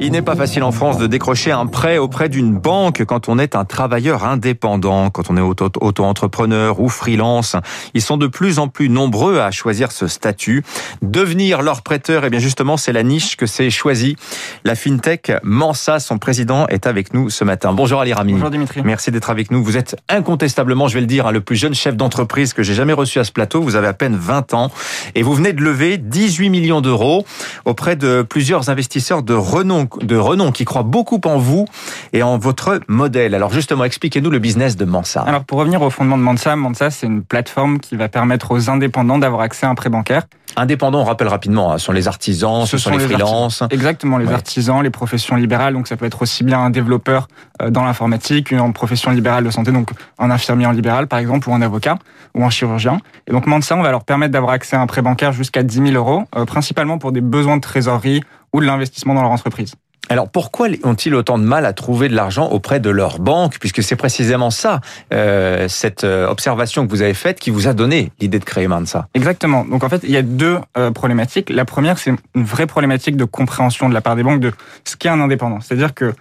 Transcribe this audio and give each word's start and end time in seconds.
Il 0.00 0.12
n'est 0.12 0.22
pas 0.22 0.36
facile 0.36 0.62
en 0.62 0.72
France 0.72 0.98
de 0.98 1.06
décrocher 1.06 1.50
un 1.52 1.66
prêt 1.66 1.98
auprès 1.98 2.28
d'une 2.28 2.58
banque 2.58 3.04
quand 3.04 3.28
on 3.28 3.38
est 3.38 3.54
un 3.56 3.64
travailleur 3.64 4.24
indépendant, 4.24 5.10
quand 5.10 5.30
on 5.30 5.36
est 5.36 5.40
auto- 5.40 5.70
auto-entrepreneur 5.80 6.80
ou 6.80 6.88
freelance. 6.88 7.56
Ils 7.94 8.02
sont 8.02 8.16
de 8.16 8.26
plus 8.26 8.58
en 8.58 8.68
plus 8.68 8.88
nombreux 8.88 9.38
à 9.40 9.50
choisir 9.50 9.92
ce 9.92 10.06
statut. 10.06 10.62
Devenir 11.02 11.62
leur 11.62 11.82
prêteur, 11.82 12.24
et 12.24 12.30
bien 12.30 12.40
justement, 12.40 12.76
c'est 12.76 12.92
la 12.92 13.02
niche 13.02 13.36
que 13.36 13.46
s'est 13.46 13.70
choisie. 13.70 14.16
La 14.64 14.74
FinTech 14.74 15.32
Mansa, 15.42 15.98
son 15.98 16.18
président, 16.18 16.66
est 16.68 16.86
avec 16.86 17.14
nous 17.14 17.30
ce 17.30 17.44
matin. 17.44 17.72
Bonjour 17.72 18.00
Ali 18.00 18.12
Rami. 18.12 18.32
Bonjour 18.34 18.50
Dimitri. 18.50 18.82
Merci 18.84 19.10
d'être 19.10 19.30
avec 19.30 19.50
nous. 19.50 19.62
Vous 19.62 19.76
êtes 19.76 19.96
incontestablement, 20.08 20.88
je 20.88 20.94
vais 20.94 21.00
le 21.00 21.06
dire, 21.06 21.26
hein, 21.26 21.32
le 21.32 21.40
plus 21.40 21.56
jeune 21.56 21.74
chef 21.74 21.96
d'entreprise 21.96 22.52
que 22.52 22.62
j'ai 22.62 22.74
jamais 22.74 22.92
reçu 22.92 23.18
à 23.18 23.24
ce 23.24 23.32
plateau. 23.32 23.62
Vous 23.62 23.76
avez 23.76 23.86
à 23.86 23.94
peine 23.94 24.16
20 24.16 24.54
ans 24.54 24.70
et 25.14 25.22
vous 25.22 25.34
venez 25.34 25.52
de 25.52 25.62
lever 25.62 25.98
18 25.98 26.50
millions 26.50 26.80
d'euros 26.80 27.24
auprès 27.64 27.96
de 27.96 28.22
plusieurs 28.22 28.65
investisseurs 28.70 29.22
de 29.22 29.34
renom, 29.34 29.88
de 30.00 30.16
renom 30.16 30.52
qui 30.52 30.64
croient 30.64 30.82
beaucoup 30.82 31.20
en 31.24 31.38
vous 31.38 31.66
et 32.12 32.22
en 32.22 32.38
votre 32.38 32.80
modèle. 32.88 33.34
Alors 33.34 33.52
justement, 33.52 33.84
expliquez-nous 33.84 34.30
le 34.30 34.38
business 34.38 34.76
de 34.76 34.84
Mansa. 34.84 35.22
Alors 35.22 35.44
pour 35.44 35.58
revenir 35.58 35.82
au 35.82 35.90
fondement 35.90 36.18
de 36.18 36.22
Mansa, 36.22 36.56
Mansa 36.56 36.90
c'est 36.90 37.06
une 37.06 37.22
plateforme 37.22 37.78
qui 37.78 37.96
va 37.96 38.08
permettre 38.08 38.52
aux 38.52 38.70
indépendants 38.70 39.18
d'avoir 39.18 39.42
accès 39.42 39.66
à 39.66 39.70
un 39.70 39.74
prêt 39.74 39.90
bancaire. 39.90 40.26
Indépendants, 40.54 41.00
on 41.00 41.04
rappelle 41.04 41.28
rapidement, 41.28 41.72
hein, 41.72 41.78
ce 41.78 41.86
sont 41.86 41.92
les 41.92 42.08
artisans, 42.08 42.64
ce, 42.64 42.72
Ce 42.72 42.78
sont, 42.78 42.90
sont 42.90 42.96
les 42.96 43.04
freelances. 43.04 43.62
Exactement, 43.70 44.16
les 44.16 44.26
Ouais. 44.26 44.32
artisans, 44.34 44.82
les 44.82 44.90
professions 44.90 45.36
libérales, 45.36 45.74
donc 45.74 45.88
ça 45.88 45.96
peut 45.96 46.06
être 46.06 46.22
aussi 46.22 46.44
bien 46.44 46.60
un 46.60 46.70
développeur 46.70 47.28
euh, 47.60 47.70
dans 47.70 47.84
l'informatique, 47.84 48.52
une 48.52 48.72
profession 48.72 49.10
libérale 49.10 49.44
de 49.44 49.50
santé, 49.50 49.72
donc 49.72 49.90
un 50.18 50.30
infirmier 50.30 50.66
en 50.66 50.72
libéral 50.72 51.08
par 51.08 51.18
exemple, 51.18 51.48
ou 51.50 51.54
un 51.54 51.62
avocat, 51.62 51.96
ou 52.34 52.44
un 52.44 52.50
chirurgien. 52.50 52.98
Et 53.26 53.32
donc 53.32 53.46
Mansa, 53.46 53.76
on 53.76 53.82
va 53.82 53.90
leur 53.90 54.04
permettre 54.04 54.32
d'avoir 54.32 54.52
accès 54.52 54.76
à 54.76 54.80
un 54.80 54.86
prêt 54.86 55.02
bancaire 55.02 55.32
jusqu'à 55.32 55.62
10 55.62 55.88
000 55.88 55.94
euros, 55.94 56.24
euh, 56.36 56.44
principalement 56.44 56.98
pour 56.98 57.12
des 57.12 57.20
besoins 57.20 57.56
de 57.56 57.62
trésorerie 57.62 58.22
ou 58.52 58.60
de 58.60 58.66
l'investissement 58.66 59.12
dans 59.14 59.22
leur 59.22 59.32
entreprise. 59.32 59.74
Alors 60.08 60.28
pourquoi 60.28 60.68
ont-ils 60.84 61.14
autant 61.14 61.38
de 61.38 61.44
mal 61.44 61.66
à 61.66 61.72
trouver 61.72 62.08
de 62.08 62.14
l'argent 62.14 62.48
auprès 62.48 62.80
de 62.80 62.90
leur 62.90 63.18
banque? 63.18 63.58
Puisque 63.58 63.82
c'est 63.82 63.96
précisément 63.96 64.50
ça, 64.50 64.80
euh, 65.12 65.66
cette 65.68 66.04
euh, 66.04 66.28
observation 66.28 66.86
que 66.86 66.90
vous 66.90 67.02
avez 67.02 67.14
faite 67.14 67.40
qui 67.40 67.50
vous 67.50 67.66
a 67.66 67.74
donné 67.74 68.12
l'idée 68.20 68.38
de 68.38 68.44
créer 68.44 68.68
Mansa. 68.68 69.08
Exactement. 69.14 69.64
Donc 69.64 69.82
en 69.84 69.88
fait, 69.88 70.00
il 70.04 70.10
y 70.10 70.16
a 70.16 70.22
deux 70.22 70.58
euh, 70.76 70.90
problématiques. 70.90 71.50
La 71.50 71.64
première, 71.64 71.98
c'est 71.98 72.10
une 72.34 72.44
vraie 72.44 72.66
problématique 72.66 73.16
de 73.16 73.24
compréhension 73.24 73.88
de 73.88 73.94
la 73.94 74.00
part 74.00 74.16
des 74.16 74.22
banques 74.22 74.40
de 74.40 74.52
ce 74.84 74.96
qu'est 74.96 75.08
un 75.08 75.20
indépendant. 75.20 75.60
C'est-à-dire 75.60 75.94
que 75.94 76.14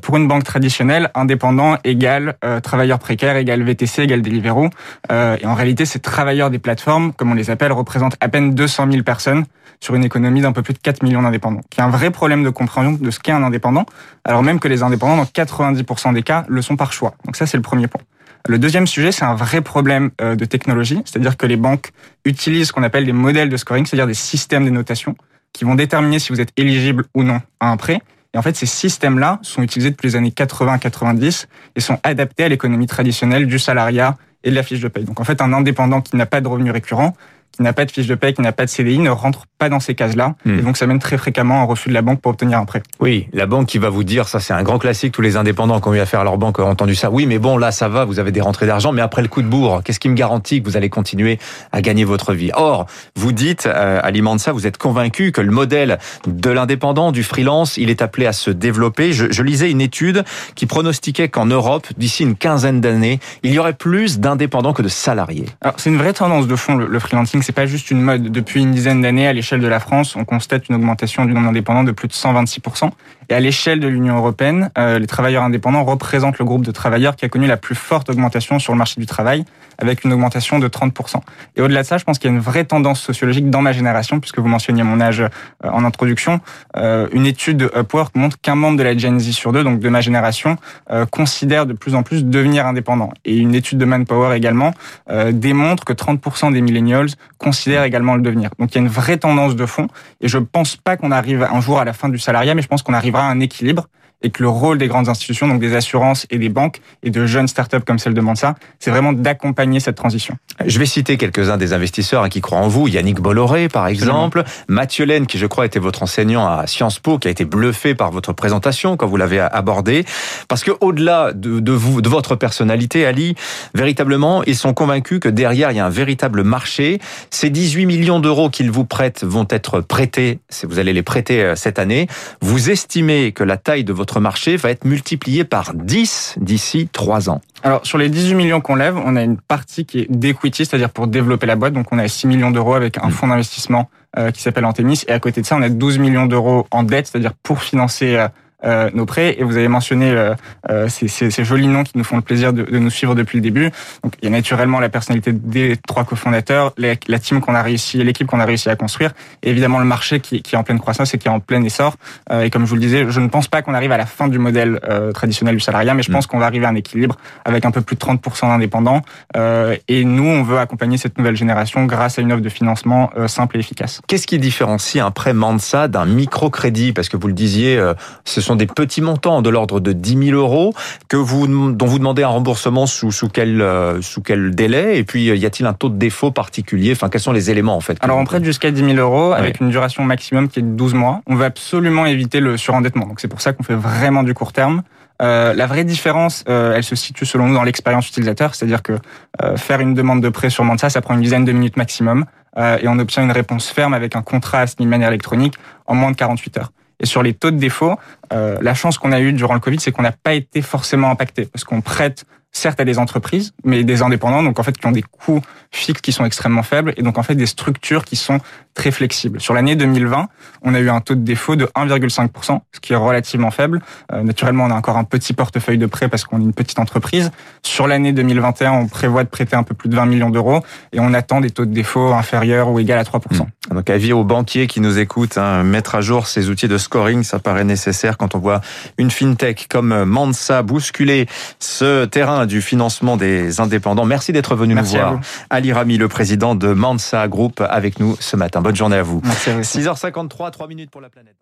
pour 0.00 0.16
une 0.16 0.28
banque 0.28 0.44
traditionnelle, 0.44 1.10
indépendant 1.14 1.76
égale 1.84 2.36
euh, 2.44 2.60
travailleur 2.60 2.98
précaire, 2.98 3.36
égale 3.36 3.62
VTC, 3.62 4.02
égale 4.02 4.22
Deliveroo. 4.22 4.70
Euh, 5.10 5.36
et 5.40 5.46
en 5.46 5.54
réalité, 5.54 5.84
ces 5.84 5.98
travailleurs 5.98 6.50
des 6.50 6.58
plateformes, 6.58 7.12
comme 7.12 7.30
on 7.32 7.34
les 7.34 7.50
appelle, 7.50 7.72
représentent 7.72 8.16
à 8.20 8.28
peine 8.28 8.54
200 8.54 8.90
000 8.90 9.02
personnes 9.02 9.44
sur 9.80 9.94
une 9.94 10.04
économie 10.04 10.40
d'un 10.40 10.52
peu 10.52 10.62
plus 10.62 10.74
de 10.74 10.78
4 10.78 11.02
millions 11.02 11.22
d'indépendants. 11.22 11.62
Qui 11.70 11.80
est 11.80 11.82
un 11.82 11.90
vrai 11.90 12.10
problème 12.10 12.44
de 12.44 12.50
compréhension 12.50 12.92
de 12.92 13.10
ce 13.10 13.18
qu'est 13.18 13.32
un 13.32 13.42
indépendant, 13.42 13.84
alors 14.24 14.42
même 14.42 14.60
que 14.60 14.68
les 14.68 14.82
indépendants, 14.82 15.16
dans 15.16 15.24
90% 15.24 16.14
des 16.14 16.22
cas, 16.22 16.44
le 16.48 16.62
sont 16.62 16.76
par 16.76 16.92
choix. 16.92 17.14
Donc 17.24 17.36
ça, 17.36 17.46
c'est 17.46 17.56
le 17.56 17.62
premier 17.62 17.88
point. 17.88 18.00
Le 18.48 18.58
deuxième 18.58 18.86
sujet, 18.86 19.12
c'est 19.12 19.24
un 19.24 19.34
vrai 19.34 19.60
problème 19.60 20.10
euh, 20.20 20.34
de 20.34 20.44
technologie, 20.44 21.00
c'est-à-dire 21.04 21.36
que 21.36 21.46
les 21.46 21.56
banques 21.56 21.90
utilisent 22.24 22.68
ce 22.68 22.72
qu'on 22.72 22.82
appelle 22.82 23.04
des 23.04 23.12
modèles 23.12 23.48
de 23.48 23.56
scoring, 23.56 23.86
c'est-à-dire 23.86 24.06
des 24.06 24.14
systèmes 24.14 24.64
de 24.64 24.70
notation 24.70 25.16
qui 25.52 25.64
vont 25.64 25.74
déterminer 25.74 26.18
si 26.18 26.32
vous 26.32 26.40
êtes 26.40 26.52
éligible 26.56 27.04
ou 27.14 27.22
non 27.22 27.40
à 27.60 27.70
un 27.70 27.76
prêt. 27.76 28.00
Et 28.34 28.38
en 28.38 28.42
fait, 28.42 28.56
ces 28.56 28.66
systèmes-là 28.66 29.38
sont 29.42 29.62
utilisés 29.62 29.90
depuis 29.90 30.08
les 30.08 30.16
années 30.16 30.30
80-90 30.30 31.46
et 31.76 31.80
sont 31.80 31.98
adaptés 32.02 32.44
à 32.44 32.48
l'économie 32.48 32.86
traditionnelle 32.86 33.46
du 33.46 33.58
salariat 33.58 34.16
et 34.42 34.50
de 34.50 34.54
la 34.54 34.62
fiche 34.62 34.80
de 34.80 34.88
paye. 34.88 35.04
Donc 35.04 35.20
en 35.20 35.24
fait, 35.24 35.40
un 35.40 35.52
indépendant 35.52 36.00
qui 36.00 36.16
n'a 36.16 36.26
pas 36.26 36.40
de 36.40 36.48
revenus 36.48 36.72
récurrents, 36.72 37.14
qui 37.52 37.62
n'a 37.62 37.72
pas 37.72 37.84
de 37.84 37.90
fiche 37.90 38.06
de 38.06 38.14
paye, 38.14 38.34
qui 38.34 38.42
n'a 38.42 38.52
pas 38.52 38.64
de 38.64 38.70
CDI, 38.70 38.98
ne 38.98 39.10
rentre 39.10 39.44
pas 39.58 39.68
dans 39.68 39.80
ces 39.80 39.94
cases-là. 39.94 40.34
Hmm. 40.44 40.58
Et 40.58 40.62
donc 40.62 40.76
ça 40.76 40.86
mène 40.86 40.98
très 40.98 41.18
fréquemment 41.18 41.60
à 41.60 41.62
un 41.62 41.64
refus 41.64 41.88
de 41.88 41.94
la 41.94 42.02
banque 42.02 42.20
pour 42.20 42.32
obtenir 42.32 42.58
un 42.58 42.64
prêt. 42.64 42.82
Oui, 43.00 43.28
la 43.32 43.46
banque 43.46 43.66
qui 43.66 43.78
va 43.78 43.90
vous 43.90 44.04
dire, 44.04 44.28
ça 44.28 44.40
c'est 44.40 44.52
un 44.54 44.62
grand 44.62 44.78
classique, 44.78 45.12
tous 45.12 45.22
les 45.22 45.36
indépendants 45.36 45.80
qui 45.80 45.88
ont 45.88 45.94
eu 45.94 46.00
affaire 46.00 46.20
à 46.20 46.24
leur 46.24 46.38
banque 46.38 46.58
ont 46.58 46.68
entendu 46.68 46.94
ça. 46.94 47.10
Oui, 47.10 47.26
mais 47.26 47.38
bon, 47.38 47.58
là 47.58 47.72
ça 47.72 47.88
va, 47.88 48.04
vous 48.04 48.18
avez 48.18 48.32
des 48.32 48.40
rentrées 48.40 48.66
d'argent, 48.66 48.92
mais 48.92 49.02
après 49.02 49.22
le 49.22 49.28
coup 49.28 49.42
de 49.42 49.48
bourre, 49.48 49.82
qu'est-ce 49.84 50.00
qui 50.00 50.08
me 50.08 50.14
garantit 50.14 50.62
que 50.62 50.68
vous 50.68 50.76
allez 50.76 50.88
continuer 50.88 51.38
à 51.72 51.82
gagner 51.82 52.04
votre 52.04 52.32
vie? 52.32 52.50
Or, 52.54 52.86
vous 53.16 53.32
dites, 53.32 53.66
euh, 53.66 54.00
alimente 54.02 54.40
ça, 54.40 54.52
vous 54.52 54.66
êtes 54.66 54.78
convaincu 54.78 55.32
que 55.32 55.40
le 55.40 55.50
modèle 55.50 55.98
de 56.26 56.50
l'indépendant, 56.50 57.12
du 57.12 57.22
freelance, 57.22 57.76
il 57.76 57.90
est 57.90 58.02
appelé 58.02 58.26
à 58.26 58.32
se 58.32 58.50
développer. 58.50 59.12
Je, 59.12 59.30
je 59.30 59.42
lisais 59.42 59.70
une 59.70 59.80
étude 59.80 60.24
qui 60.54 60.66
pronostiquait 60.66 61.28
qu'en 61.28 61.46
Europe, 61.46 61.86
d'ici 61.96 62.22
une 62.22 62.36
quinzaine 62.36 62.80
d'années, 62.80 63.20
il 63.42 63.52
y 63.52 63.58
aurait 63.58 63.72
plus 63.74 64.18
d'indépendants 64.18 64.72
que 64.72 64.82
de 64.82 64.88
salariés. 64.88 65.46
Alors 65.60 65.74
c'est 65.78 65.90
une 65.90 65.98
vraie 65.98 66.12
tendance 66.12 66.46
de 66.46 66.56
fond 66.56 66.76
le, 66.76 66.86
le 66.86 66.98
freelancing, 66.98 67.41
c'est 67.42 67.52
pas 67.52 67.66
juste 67.66 67.90
une 67.90 68.00
mode. 68.00 68.30
Depuis 68.30 68.60
une 68.60 68.72
dizaine 68.72 69.02
d'années, 69.02 69.26
à 69.26 69.32
l'échelle 69.32 69.60
de 69.60 69.68
la 69.68 69.80
France, 69.80 70.16
on 70.16 70.24
constate 70.24 70.68
une 70.68 70.74
augmentation 70.74 71.24
du 71.24 71.32
nombre 71.32 71.46
d'indépendants 71.46 71.84
de 71.84 71.92
plus 71.92 72.08
de 72.08 72.12
126%. 72.12 72.90
Et 73.32 73.34
à 73.34 73.40
l'échelle 73.40 73.80
de 73.80 73.88
l'Union 73.88 74.18
européenne, 74.18 74.70
euh, 74.76 74.98
les 74.98 75.06
travailleurs 75.06 75.42
indépendants 75.42 75.84
représentent 75.84 76.38
le 76.38 76.44
groupe 76.44 76.66
de 76.66 76.70
travailleurs 76.70 77.16
qui 77.16 77.24
a 77.24 77.30
connu 77.30 77.46
la 77.46 77.56
plus 77.56 77.74
forte 77.74 78.10
augmentation 78.10 78.58
sur 78.58 78.74
le 78.74 78.78
marché 78.78 79.00
du 79.00 79.06
travail, 79.06 79.46
avec 79.78 80.04
une 80.04 80.12
augmentation 80.12 80.58
de 80.58 80.68
30%. 80.68 81.20
Et 81.56 81.62
au-delà 81.62 81.80
de 81.80 81.86
ça, 81.86 81.96
je 81.96 82.04
pense 82.04 82.18
qu'il 82.18 82.30
y 82.30 82.32
a 82.32 82.36
une 82.36 82.42
vraie 82.42 82.64
tendance 82.64 83.00
sociologique 83.00 83.48
dans 83.48 83.62
ma 83.62 83.72
génération, 83.72 84.20
puisque 84.20 84.38
vous 84.38 84.48
mentionniez 84.48 84.82
mon 84.82 85.00
âge 85.00 85.20
euh, 85.20 85.28
en 85.62 85.84
introduction. 85.84 86.40
Euh, 86.76 87.08
une 87.12 87.26
étude 87.26 87.56
de 87.56 87.70
Upwork 87.74 88.14
montre 88.16 88.40
qu'un 88.40 88.54
membre 88.54 88.78
de 88.78 88.82
la 88.82 88.96
Gen 88.96 89.18
Z 89.18 89.32
sur 89.32 89.52
deux, 89.52 89.64
donc 89.64 89.80
de 89.80 89.88
ma 89.88 90.00
génération, 90.00 90.56
euh, 90.90 91.06
considère 91.06 91.66
de 91.66 91.72
plus 91.72 91.94
en 91.94 92.02
plus 92.02 92.24
devenir 92.24 92.66
indépendant. 92.66 93.10
Et 93.24 93.36
une 93.36 93.54
étude 93.54 93.78
de 93.78 93.84
Manpower 93.84 94.36
également 94.36 94.72
euh, 95.10 95.32
démontre 95.32 95.84
que 95.84 95.92
30% 95.92 96.52
des 96.52 96.60
millennials 96.60 97.08
considèrent 97.38 97.84
également 97.84 98.14
le 98.14 98.22
devenir. 98.22 98.50
Donc 98.58 98.72
il 98.72 98.74
y 98.76 98.78
a 98.78 98.82
une 98.82 98.88
vraie 98.88 99.16
tendance 99.16 99.56
de 99.56 99.66
fond 99.66 99.88
et 100.20 100.28
je 100.28 100.38
pense 100.38 100.76
pas 100.76 100.96
qu'on 100.96 101.10
arrive 101.10 101.42
un 101.42 101.60
jour 101.60 101.80
à 101.80 101.84
la 101.84 101.92
fin 101.92 102.08
du 102.08 102.18
salariat, 102.18 102.54
mais 102.54 102.62
je 102.62 102.68
pense 102.68 102.82
qu'on 102.82 102.94
arrivera 102.94 103.21
un 103.28 103.40
équilibre 103.40 103.88
et 104.22 104.30
que 104.30 104.42
le 104.42 104.48
rôle 104.48 104.78
des 104.78 104.88
grandes 104.88 105.08
institutions, 105.08 105.48
donc 105.48 105.60
des 105.60 105.74
assurances 105.74 106.26
et 106.30 106.38
des 106.38 106.48
banques 106.48 106.80
et 107.02 107.10
de 107.10 107.26
jeunes 107.26 107.48
startups 107.48 107.80
comme 107.86 107.98
celle 107.98 108.14
de 108.14 108.20
Mansa, 108.20 108.54
c'est 108.78 108.90
vraiment 108.90 109.12
d'accompagner 109.12 109.80
cette 109.80 109.96
transition. 109.96 110.36
Je 110.64 110.78
vais 110.78 110.86
citer 110.86 111.16
quelques-uns 111.16 111.56
des 111.56 111.72
investisseurs 111.72 112.22
hein, 112.22 112.28
qui 112.28 112.40
croient 112.40 112.58
en 112.58 112.68
vous. 112.68 112.88
Yannick 112.88 113.20
Bolloré, 113.20 113.68
par 113.68 113.86
exemple. 113.86 114.44
Mathieu 114.68 115.04
Laine, 115.04 115.26
qui 115.26 115.38
je 115.38 115.46
crois 115.46 115.66
était 115.66 115.78
votre 115.78 116.02
enseignant 116.02 116.46
à 116.46 116.66
Sciences 116.66 116.98
Po, 116.98 117.18
qui 117.18 117.28
a 117.28 117.30
été 117.30 117.44
bluffé 117.44 117.94
par 117.94 118.10
votre 118.10 118.32
présentation 118.32 118.96
quand 118.96 119.06
vous 119.06 119.16
l'avez 119.16 119.40
abordé. 119.40 120.04
Parce 120.48 120.62
que 120.64 120.72
au-delà 120.80 121.32
de, 121.32 121.60
de 121.60 121.72
vous, 121.72 122.02
de 122.02 122.08
votre 122.08 122.36
personnalité, 122.36 123.06
Ali, 123.06 123.34
véritablement, 123.74 124.42
ils 124.44 124.56
sont 124.56 124.74
convaincus 124.74 125.20
que 125.20 125.28
derrière, 125.28 125.70
il 125.70 125.76
y 125.76 125.80
a 125.80 125.86
un 125.86 125.90
véritable 125.90 126.42
marché. 126.42 127.00
Ces 127.30 127.50
18 127.50 127.86
millions 127.86 128.20
d'euros 128.20 128.50
qu'ils 128.50 128.70
vous 128.70 128.84
prêtent 128.84 129.24
vont 129.24 129.46
être 129.50 129.80
prêtés, 129.80 130.38
vous 130.64 130.78
allez 130.78 130.92
les 130.92 131.02
prêter 131.02 131.42
euh, 131.42 131.56
cette 131.56 131.78
année. 131.78 132.06
Vous 132.40 132.70
estimez 132.70 133.32
que 133.32 133.44
la 133.44 133.56
taille 133.56 133.84
de 133.84 133.92
votre 133.92 134.11
marché 134.20 134.56
va 134.56 134.70
être 134.70 134.84
multipliée 134.84 135.44
par 135.44 135.74
10 135.74 136.36
d'ici 136.40 136.88
3 136.92 137.30
ans. 137.30 137.40
Alors 137.62 137.86
sur 137.86 137.98
les 137.98 138.08
18 138.08 138.34
millions 138.34 138.60
qu'on 138.60 138.74
lève, 138.74 138.96
on 138.96 139.16
a 139.16 139.22
une 139.22 139.36
partie 139.36 139.84
qui 139.84 140.00
est 140.00 140.10
d'equity, 140.10 140.64
c'est-à-dire 140.64 140.90
pour 140.90 141.06
développer 141.06 141.46
la 141.46 141.56
boîte. 141.56 141.74
Donc 141.74 141.86
on 141.92 141.98
a 141.98 142.08
6 142.08 142.26
millions 142.26 142.50
d'euros 142.50 142.74
avec 142.74 142.98
un 142.98 143.10
fonds 143.10 143.28
d'investissement 143.28 143.88
euh, 144.18 144.30
qui 144.30 144.42
s'appelle 144.42 144.64
Antemis. 144.64 145.04
Et 145.08 145.12
à 145.12 145.20
côté 145.20 145.40
de 145.40 145.46
ça, 145.46 145.56
on 145.56 145.62
a 145.62 145.68
12 145.68 145.98
millions 145.98 146.26
d'euros 146.26 146.66
en 146.70 146.82
dette, 146.82 147.06
c'est-à-dire 147.06 147.32
pour 147.42 147.62
financer 147.62 148.16
euh, 148.64 148.90
nos 148.94 149.06
prêts. 149.06 149.36
Et 149.38 149.44
vous 149.44 149.56
avez 149.56 149.68
mentionné 149.68 150.10
euh, 150.10 150.34
euh, 150.70 150.88
ces, 150.88 151.08
ces, 151.08 151.30
ces 151.30 151.44
jolis 151.44 151.66
noms 151.66 151.84
qui 151.84 151.96
nous 151.96 152.04
font 152.04 152.16
le 152.16 152.22
plaisir 152.22 152.52
de, 152.52 152.62
de 152.62 152.78
nous 152.78 152.90
suivre 152.90 153.14
depuis 153.14 153.38
le 153.38 153.42
début. 153.42 153.70
Donc 154.02 154.14
il 154.20 154.24
y 154.24 154.28
a 154.28 154.30
naturellement 154.30 154.80
la 154.80 154.88
personnalité 154.88 155.32
des 155.32 155.76
trois 155.76 156.04
cofondateurs, 156.04 156.72
la, 156.76 156.94
la 157.08 157.18
team 157.18 157.40
qu'on 157.40 157.54
a 157.54 157.62
réussi, 157.62 158.02
l'équipe 158.02 158.26
qu'on 158.26 158.40
a 158.40 158.44
réussi 158.44 158.68
à 158.68 158.76
construire, 158.76 159.12
et 159.42 159.50
évidemment 159.50 159.78
le 159.78 159.84
marché 159.84 160.20
qui, 160.20 160.42
qui 160.42 160.54
est 160.54 160.58
en 160.58 160.62
pleine 160.62 160.78
croissance 160.78 161.14
et 161.14 161.18
qui 161.18 161.28
est 161.28 161.30
en 161.30 161.40
plein 161.40 161.62
essor. 161.62 161.96
Euh, 162.30 162.42
et 162.42 162.50
comme 162.50 162.64
je 162.64 162.70
vous 162.70 162.76
le 162.76 162.80
disais, 162.80 163.06
je 163.08 163.20
ne 163.20 163.28
pense 163.28 163.48
pas 163.48 163.62
qu'on 163.62 163.74
arrive 163.74 163.92
à 163.92 163.96
la 163.96 164.06
fin 164.06 164.28
du 164.28 164.38
modèle 164.38 164.80
euh, 164.88 165.12
traditionnel 165.12 165.54
du 165.54 165.60
salariat, 165.60 165.94
mais 165.94 166.02
je 166.02 166.10
pense 166.10 166.26
qu'on 166.26 166.38
va 166.38 166.46
arriver 166.46 166.66
à 166.66 166.68
un 166.68 166.74
équilibre 166.74 167.16
avec 167.44 167.64
un 167.64 167.70
peu 167.70 167.80
plus 167.80 167.96
de 167.96 168.00
30% 168.00 168.48
d'indépendants. 168.48 169.02
Euh, 169.36 169.76
et 169.88 170.04
nous, 170.04 170.24
on 170.24 170.42
veut 170.42 170.58
accompagner 170.58 170.96
cette 170.96 171.18
nouvelle 171.18 171.36
génération 171.36 171.84
grâce 171.84 172.18
à 172.18 172.22
une 172.22 172.32
offre 172.32 172.42
de 172.42 172.48
financement 172.48 173.10
euh, 173.16 173.28
simple 173.28 173.56
et 173.56 173.60
efficace. 173.60 174.00
Qu'est-ce 174.06 174.26
qui 174.26 174.38
différencie 174.38 175.04
un 175.04 175.10
prêt 175.10 175.32
Mansa 175.32 175.88
d'un 175.88 176.06
microcrédit? 176.06 176.92
Parce 176.92 177.08
que 177.08 177.16
vous 177.16 177.28
le 177.28 177.32
disiez, 177.34 177.76
euh, 177.78 177.94
ce 178.24 178.40
sont 178.40 178.51
des 178.56 178.66
petits 178.66 179.00
montants 179.00 179.42
de 179.42 179.50
l'ordre 179.50 179.80
de 179.80 179.92
10 179.92 180.28
000 180.30 180.38
euros 180.38 180.74
que 181.08 181.16
vous, 181.16 181.46
dont 181.46 181.86
vous 181.86 181.98
demandez 181.98 182.22
un 182.22 182.28
remboursement 182.28 182.86
sous, 182.86 183.12
sous, 183.12 183.28
quel, 183.28 183.60
euh, 183.60 184.00
sous 184.02 184.22
quel 184.22 184.54
délai 184.54 184.98
Et 184.98 185.04
puis, 185.04 185.30
euh, 185.30 185.36
y 185.36 185.46
a-t-il 185.46 185.66
un 185.66 185.72
taux 185.72 185.88
de 185.88 185.96
défaut 185.96 186.30
particulier? 186.30 186.92
Enfin, 186.92 187.08
quels 187.08 187.20
sont 187.20 187.32
les 187.32 187.50
éléments 187.50 187.76
en 187.76 187.80
fait 187.80 187.96
Alors 188.00 188.18
on 188.18 188.24
prête 188.24 188.44
jusqu'à 188.44 188.70
10 188.70 188.94
000 188.94 188.96
euros 188.96 189.32
avec 189.32 189.60
une 189.60 189.70
duration 189.70 190.04
maximum 190.04 190.48
qui 190.48 190.60
est 190.60 190.62
de 190.62 190.76
12 190.76 190.94
mois. 190.94 191.20
On 191.26 191.34
veut 191.34 191.44
absolument 191.44 192.06
éviter 192.06 192.40
le 192.40 192.56
surendettement. 192.56 193.06
Donc 193.06 193.20
c'est 193.20 193.28
pour 193.28 193.40
ça 193.40 193.52
qu'on 193.52 193.62
fait 193.62 193.74
vraiment 193.74 194.22
du 194.22 194.34
court 194.34 194.52
terme. 194.52 194.82
Euh, 195.20 195.54
la 195.54 195.66
vraie 195.66 195.84
différence, 195.84 196.44
euh, 196.48 196.74
elle 196.74 196.82
se 196.82 196.96
situe 196.96 197.26
selon 197.26 197.46
nous 197.48 197.54
dans 197.54 197.62
l'expérience 197.62 198.08
utilisateur, 198.08 198.54
c'est-à-dire 198.54 198.82
que 198.82 198.94
euh, 199.42 199.56
faire 199.56 199.80
une 199.80 199.94
demande 199.94 200.20
de 200.20 200.28
prêt 200.28 200.50
sur 200.50 200.64
Mansa, 200.64 200.90
ça 200.90 201.00
prend 201.00 201.14
une 201.14 201.20
dizaine 201.20 201.44
de 201.44 201.52
minutes 201.52 201.76
maximum, 201.76 202.24
euh, 202.58 202.78
et 202.80 202.88
on 202.88 202.98
obtient 202.98 203.22
une 203.22 203.30
réponse 203.30 203.68
ferme 203.68 203.94
avec 203.94 204.16
un 204.16 204.22
contrat 204.22 204.66
signé 204.66 204.86
de 204.86 204.90
manière 204.90 205.08
électronique 205.08 205.54
en 205.86 205.94
moins 205.94 206.10
de 206.10 206.16
48 206.16 206.58
heures. 206.58 206.72
Et 207.02 207.06
sur 207.06 207.22
les 207.22 207.34
taux 207.34 207.50
de 207.50 207.58
défaut, 207.58 207.96
euh, 208.32 208.56
la 208.60 208.74
chance 208.74 208.96
qu'on 208.96 209.12
a 209.12 209.20
eue 209.20 209.32
durant 209.32 209.54
le 209.54 209.60
Covid, 209.60 209.80
c'est 209.80 209.92
qu'on 209.92 210.02
n'a 210.02 210.12
pas 210.12 210.34
été 210.34 210.62
forcément 210.62 211.10
impacté, 211.10 211.44
parce 211.46 211.64
qu'on 211.64 211.80
prête 211.80 212.24
certes 212.52 212.78
à 212.80 212.84
des 212.84 212.98
entreprises, 212.98 213.52
mais 213.64 213.82
des 213.82 214.02
indépendants, 214.02 214.42
donc 214.42 214.58
en 214.58 214.62
fait 214.62 214.76
qui 214.76 214.86
ont 214.86 214.92
des 214.92 215.02
coûts 215.02 215.40
fixes 215.70 216.02
qui 216.02 216.12
sont 216.12 216.26
extrêmement 216.26 216.62
faibles 216.62 216.92
et 216.98 217.02
donc 217.02 217.16
en 217.16 217.22
fait 217.22 217.34
des 217.34 217.46
structures 217.46 218.04
qui 218.04 218.14
sont 218.14 218.40
très 218.74 218.90
flexibles. 218.90 219.40
Sur 219.40 219.54
l'année 219.54 219.74
2020, 219.74 220.28
on 220.62 220.74
a 220.74 220.78
eu 220.78 220.90
un 220.90 221.00
taux 221.00 221.14
de 221.14 221.22
défaut 221.22 221.56
de 221.56 221.64
1,5%, 221.74 222.60
ce 222.72 222.80
qui 222.80 222.92
est 222.92 222.96
relativement 222.96 223.50
faible. 223.50 223.80
Euh, 224.12 224.22
naturellement, 224.22 224.64
on 224.64 224.70
a 224.70 224.74
encore 224.74 224.98
un 224.98 225.04
petit 225.04 225.32
portefeuille 225.32 225.78
de 225.78 225.86
prêts 225.86 226.08
parce 226.08 226.24
qu'on 226.24 226.40
est 226.40 226.44
une 226.44 226.52
petite 226.52 226.78
entreprise. 226.78 227.30
Sur 227.62 227.86
l'année 227.86 228.12
2021, 228.12 228.72
on 228.72 228.86
prévoit 228.86 229.24
de 229.24 229.30
prêter 229.30 229.56
un 229.56 229.62
peu 229.62 229.74
plus 229.74 229.88
de 229.88 229.96
20 229.96 230.06
millions 230.06 230.30
d'euros 230.30 230.60
et 230.92 231.00
on 231.00 231.14
attend 231.14 231.40
des 231.40 231.50
taux 231.50 231.64
de 231.64 231.72
défaut 231.72 232.12
inférieurs 232.12 232.70
ou 232.70 232.78
égaux 232.78 232.92
à 232.92 233.02
3%. 233.02 233.44
Mmh. 233.44 233.46
Donc 233.74 233.90
avis 233.90 234.12
aux 234.12 234.24
banquiers 234.24 234.66
qui 234.66 234.80
nous 234.80 234.98
écoutent, 234.98 235.38
hein, 235.38 235.62
mettre 235.62 235.94
à 235.94 236.00
jour 236.00 236.26
ces 236.26 236.50
outils 236.50 236.68
de 236.68 236.78
scoring, 236.78 237.22
ça 237.22 237.38
paraît 237.38 237.64
nécessaire 237.64 238.16
quand 238.16 238.34
on 238.34 238.38
voit 238.38 238.60
une 238.98 239.10
fintech 239.10 239.66
comme 239.68 240.04
Mansa 240.04 240.62
bousculer 240.62 241.26
ce 241.58 242.04
terrain 242.04 242.46
du 242.46 242.62
financement 242.62 243.16
des 243.16 243.60
indépendants. 243.60 244.04
Merci 244.04 244.32
d'être 244.32 244.54
venu 244.54 244.74
nous 244.74 244.84
voir. 244.84 245.20
Ali 245.50 245.72
Rami, 245.72 245.98
le 245.98 246.08
président 246.08 246.54
de 246.54 246.72
Mansa 246.72 247.28
Group, 247.28 247.62
avec 247.68 248.00
nous 248.00 248.16
ce 248.20 248.36
matin. 248.36 248.60
Bonne 248.60 248.76
journée 248.76 248.96
à 248.96 249.02
vous. 249.02 249.20
Merci 249.24 249.50
à 249.50 249.54
vous. 249.54 249.62
6h53, 249.62 250.50
3 250.50 250.68
minutes 250.68 250.90
pour 250.90 251.00
la 251.00 251.08
planète. 251.08 251.36